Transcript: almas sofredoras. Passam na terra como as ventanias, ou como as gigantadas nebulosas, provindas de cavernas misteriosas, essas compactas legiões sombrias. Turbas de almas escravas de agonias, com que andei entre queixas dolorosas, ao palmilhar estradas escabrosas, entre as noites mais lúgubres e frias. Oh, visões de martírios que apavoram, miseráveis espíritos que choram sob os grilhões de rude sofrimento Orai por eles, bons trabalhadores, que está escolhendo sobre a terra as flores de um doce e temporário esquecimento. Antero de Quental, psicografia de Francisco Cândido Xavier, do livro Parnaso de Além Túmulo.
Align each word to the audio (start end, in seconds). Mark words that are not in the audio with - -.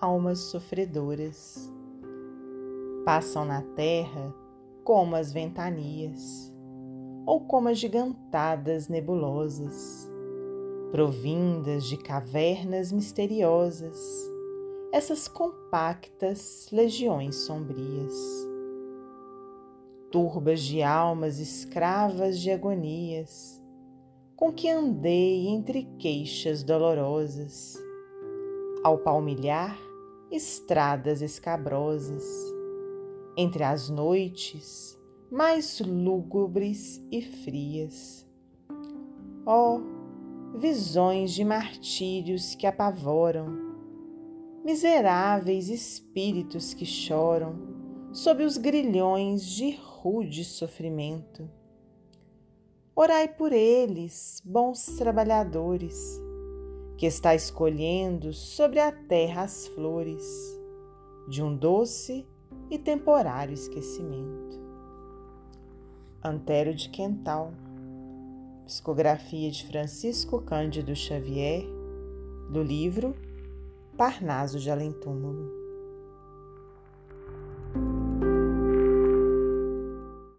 almas 0.00 0.38
sofredoras. 0.40 1.72
Passam 3.04 3.44
na 3.44 3.62
terra 3.62 4.34
como 4.82 5.16
as 5.16 5.32
ventanias, 5.32 6.52
ou 7.26 7.40
como 7.40 7.68
as 7.68 7.78
gigantadas 7.78 8.88
nebulosas, 8.88 10.10
provindas 10.90 11.84
de 11.84 11.96
cavernas 11.96 12.92
misteriosas, 12.92 13.98
essas 14.92 15.26
compactas 15.26 16.68
legiões 16.70 17.36
sombrias. 17.36 18.14
Turbas 20.10 20.60
de 20.60 20.82
almas 20.82 21.40
escravas 21.40 22.38
de 22.38 22.50
agonias, 22.50 23.60
com 24.36 24.52
que 24.52 24.68
andei 24.68 25.48
entre 25.48 25.84
queixas 25.98 26.62
dolorosas, 26.62 27.76
ao 28.84 28.98
palmilhar 28.98 29.76
estradas 30.30 31.22
escabrosas, 31.22 32.24
entre 33.36 33.64
as 33.64 33.88
noites 33.88 34.96
mais 35.30 35.80
lúgubres 35.80 37.04
e 37.10 37.22
frias. 37.22 38.24
Oh, 39.44 39.80
visões 40.56 41.32
de 41.32 41.44
martírios 41.44 42.54
que 42.54 42.66
apavoram, 42.66 43.48
miseráveis 44.64 45.68
espíritos 45.68 46.72
que 46.72 46.86
choram 46.86 47.56
sob 48.12 48.44
os 48.44 48.56
grilhões 48.56 49.44
de 49.44 49.72
rude 49.72 50.44
sofrimento 50.44 51.50
Orai 52.96 53.26
por 53.26 53.52
eles, 53.52 54.40
bons 54.44 54.86
trabalhadores, 54.96 56.22
que 56.96 57.06
está 57.06 57.34
escolhendo 57.34 58.32
sobre 58.32 58.80
a 58.80 58.92
terra 58.92 59.42
as 59.42 59.66
flores 59.68 60.24
de 61.28 61.42
um 61.42 61.56
doce 61.56 62.26
e 62.70 62.78
temporário 62.78 63.54
esquecimento. 63.54 64.62
Antero 66.22 66.74
de 66.74 66.88
Quental, 66.88 67.52
psicografia 68.64 69.50
de 69.50 69.66
Francisco 69.66 70.40
Cândido 70.40 70.94
Xavier, 70.94 71.64
do 72.50 72.62
livro 72.62 73.14
Parnaso 73.96 74.58
de 74.58 74.70
Além 74.70 74.92
Túmulo. 74.92 75.63